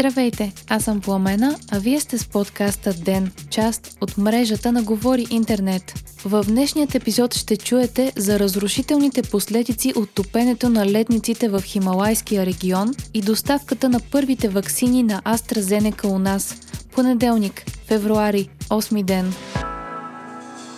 [0.00, 5.26] Здравейте, аз съм Пламена, а вие сте с подкаста ДЕН, част от мрежата на Говори
[5.30, 5.94] Интернет.
[6.24, 12.94] В днешният епизод ще чуете за разрушителните последици от топенето на ледниците в Хималайския регион
[13.14, 16.56] и доставката на първите ваксини на AstraZeneca у нас.
[16.94, 19.32] Понеделник, февруари, 8 ден.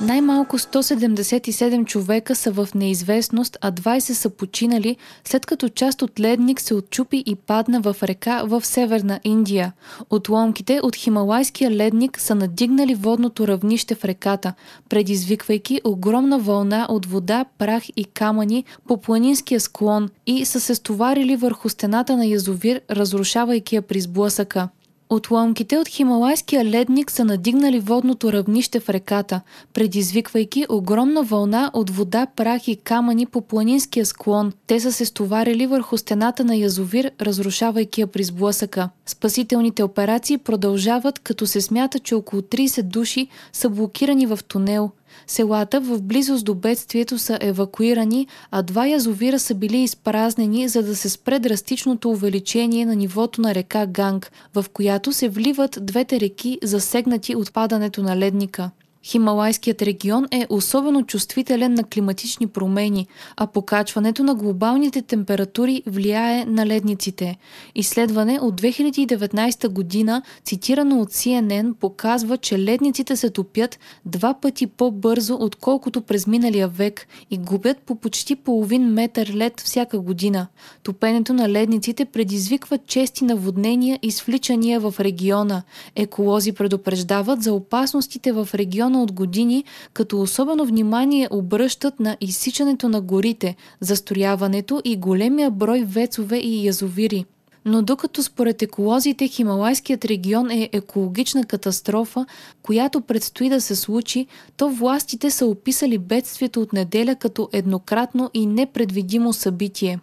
[0.00, 6.60] Най-малко 177 човека са в неизвестност, а 20 са починали, след като част от ледник
[6.60, 9.72] се отчупи и падна в река в северна Индия.
[10.10, 14.52] Отломките от хималайския ледник са надигнали водното равнище в реката,
[14.88, 21.36] предизвиквайки огромна вълна от вода, прах и камъни по планинския склон и са се стоварили
[21.36, 24.68] върху стената на язовир, разрушавайки я при сблъсъка.
[25.10, 29.40] Отломките от хималайския ледник са надигнали водното равнище в реката,
[29.74, 34.52] предизвиквайки огромна вълна от вода, прах и камъни по планинския склон.
[34.66, 38.88] Те са се стоварили върху стената на язовир, разрушавайки я при сблъсъка.
[39.06, 44.90] Спасителните операции продължават, като се смята, че около 30 души са блокирани в тунел.
[45.26, 50.96] Селата в близост до бедствието са евакуирани, а два язовира са били изпразнени, за да
[50.96, 56.58] се спре драстичното увеличение на нивото на река Ганг, в която се вливат двете реки,
[56.62, 58.70] засегнати от падането на ледника.
[59.04, 66.66] Хималайският регион е особено чувствителен на климатични промени, а покачването на глобалните температури влияе на
[66.66, 67.36] ледниците.
[67.74, 75.34] Изследване от 2019 година, цитирано от CNN, показва, че ледниците се топят два пъти по-бързо,
[75.40, 80.46] отколкото през миналия век и губят по почти половин метър лед всяка година.
[80.82, 85.62] Топенето на ледниците предизвиква чести наводнения и свличания в региона.
[85.96, 93.00] Еколози предупреждават за опасностите в региона от години, като особено внимание обръщат на изсичането на
[93.00, 97.24] горите, застрояването и големия брой вецове и язовири.
[97.64, 102.26] Но докато според еколозите Хималайският регион е екологична катастрофа,
[102.62, 104.26] която предстои да се случи,
[104.56, 109.98] то властите са описали бедствието от неделя като еднократно и непредвидимо събитие.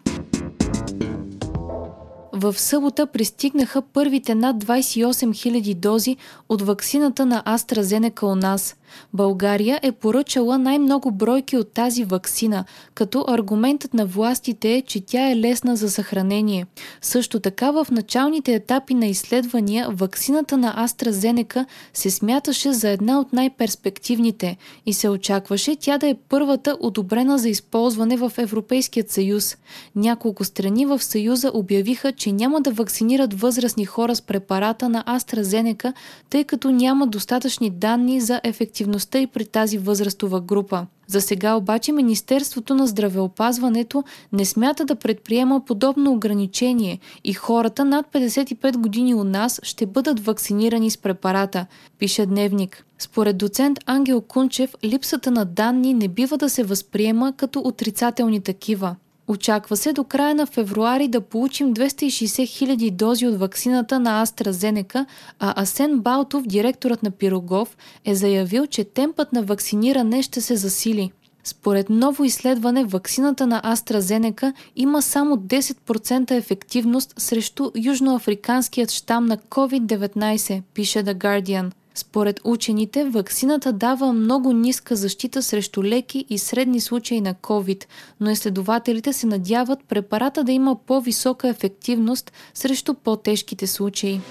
[2.37, 6.17] В събота пристигнаха първите над 28 000 дози
[6.49, 8.75] от ваксината на AstraZeneca у нас.
[9.13, 15.31] България е поръчала най-много бройки от тази ваксина, като аргументът на властите е, че тя
[15.31, 16.65] е лесна за съхранение.
[17.01, 23.33] Също така в началните етапи на изследвания ваксината на AstraZeneca се смяташе за една от
[23.33, 29.57] най-перспективните и се очакваше тя да е първата одобрена за използване в Европейският съюз.
[29.95, 35.93] Няколко страни в съюза обявиха, че няма да вакцинират възрастни хора с препарата на AstraZeneca,
[36.29, 40.87] тъй като няма достатъчни данни за ефективността ефективността и при тази възрастова група.
[41.07, 44.03] За сега обаче Министерството на здравеопазването
[44.33, 50.19] не смята да предприема подобно ограничение и хората над 55 години у нас ще бъдат
[50.19, 51.65] вакцинирани с препарата,
[51.99, 52.85] пише Дневник.
[52.99, 58.95] Според доцент Ангел Кунчев, липсата на данни не бива да се възприема като отрицателни такива.
[59.27, 65.05] Очаква се до края на февруари да получим 260 000 дози от ваксината на AstraZeneca,
[65.39, 71.11] а Асен Балтов, директорът на Пирогов, е заявил, че темпът на вакциниране ще се засили.
[71.43, 80.61] Според ново изследване, ваксината на AstraZeneca има само 10% ефективност срещу южноафриканският щам на COVID-19,
[80.73, 87.21] пише The Guardian– според учените, ваксината дава много ниска защита срещу леки и средни случаи
[87.21, 87.85] на COVID,
[88.19, 94.21] но изследователите се надяват препарата да има по-висока ефективност срещу по-тежките случаи.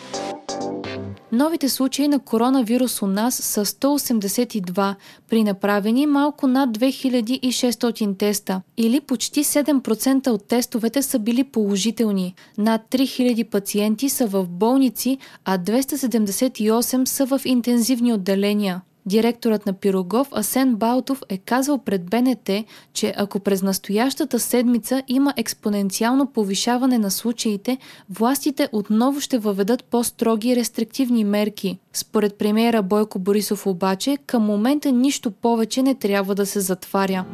[1.35, 4.95] Новите случаи на коронавирус у нас са 182,
[5.31, 12.35] при направени малко над 2600 теста, или почти 7% от тестовете са били положителни.
[12.59, 18.81] Над 3000 пациенти са в болници, а 278 са в интензивни отделения.
[19.07, 22.51] Директорът на Пирогов Асен Балтов е казал пред БНТ,
[22.93, 27.79] че ако през настоящата седмица има експоненциално повишаване на случаите,
[28.11, 31.79] властите отново ще въведат по-строги рестриктивни мерки.
[31.93, 37.25] Според премиера Бойко Борисов обаче, към момента нищо повече не трябва да се затваря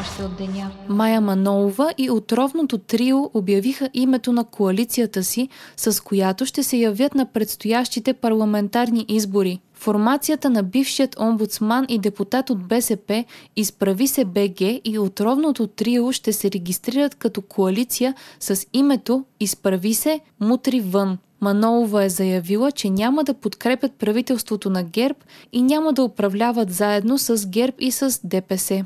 [0.00, 0.70] още от деня.
[0.88, 7.14] Майя Манолова и отровното трио обявиха името на коалицията си, с която ще се явят
[7.14, 9.60] на предстоящите парламентарни избори.
[9.74, 13.24] Формацията на бившият омбудсман и депутат от БСП
[13.56, 20.20] Изправи се БГ и отровното трио ще се регистрират като коалиция с името Изправи се
[20.40, 21.18] Мутри вън.
[21.40, 25.18] Манолова е заявила, че няма да подкрепят правителството на ГЕРБ
[25.52, 28.84] и няма да управляват заедно с ГЕРБ и с ДПС.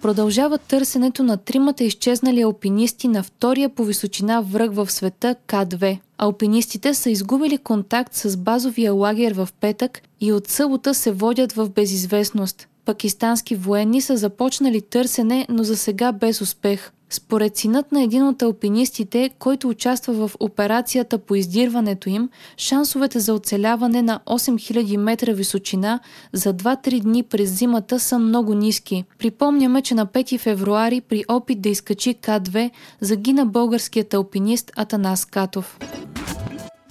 [0.00, 5.98] Продължава търсенето на тримата изчезнали алпинисти на втория по височина връх в света К2.
[6.18, 11.70] Алпинистите са изгубили контакт с базовия лагер в петък и от събота се водят в
[11.70, 12.68] безизвестност.
[12.84, 16.90] Пакистански военни са започнали търсене, но за сега без успех.
[17.10, 22.28] Според синът на един от алпинистите, който участва в операцията по издирването им,
[22.58, 26.00] шансовете за оцеляване на 8000 метра височина
[26.32, 29.04] за 2-3 дни през зимата са много ниски.
[29.18, 32.70] Припомняме, че на 5 февруари при опит да изкачи К2
[33.00, 35.78] загина българският алпинист Атанас Катов.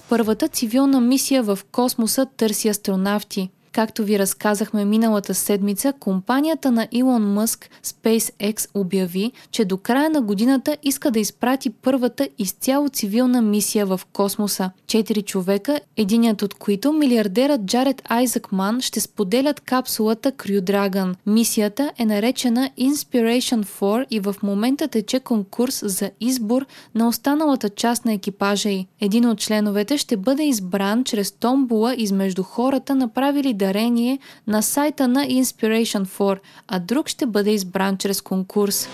[0.10, 3.50] Първата цивилна мисия в космоса търси астронавти.
[3.78, 10.22] Както ви разказахме миналата седмица, компанията на Илон Мъск SpaceX обяви, че до края на
[10.22, 14.72] годината иска да изпрати първата изцяло цивилна мисия в космоса.
[14.88, 21.16] Четири човека, единият от които милиардерът Джаред Айзакман ще споделят капсулата Crew Dragon.
[21.26, 26.66] Мисията е наречена Inspiration 4 и в момента тече конкурс за избор
[26.96, 28.88] на останалата част на екипажа й.
[29.02, 35.26] Един от членовете ще бъде избран чрез томбула измежду хората, направили дарение на сайта на
[35.26, 38.90] Inspiration 4, а друг ще бъде избран чрез конкурс.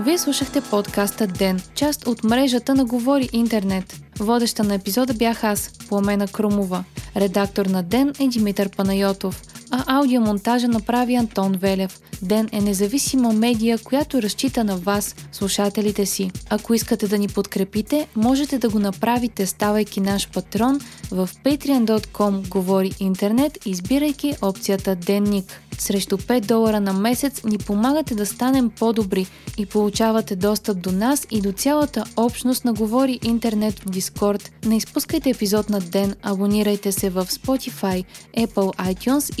[0.00, 3.96] Вие слушахте подкаста Ден, част от мрежата на Говори Интернет.
[4.18, 6.84] Водеща на епизода бях аз, Пламена Крумова.
[7.16, 12.00] Редактор на Ден е Димитър Панайотов, а аудиомонтажа направи Антон Велев.
[12.22, 16.30] Ден е независима медия, която разчита на вас, слушателите си.
[16.50, 20.80] Ако искате да ни подкрепите, можете да го направите, ставайки наш патрон
[21.10, 25.62] в patreon.com Говори Интернет, избирайки опцията Денник.
[25.78, 29.26] Срещу 5 долара на месец ни помагате да станем по-добри
[29.58, 34.50] и получавате достъп до нас и до цялата общност на Говори Интернет в Discord.
[34.66, 38.04] Не изпускайте епизод на ден, абонирайте се в Spotify,
[38.36, 39.40] Apple iTunes